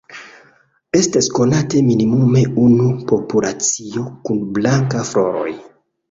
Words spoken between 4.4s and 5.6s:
blanka floroj.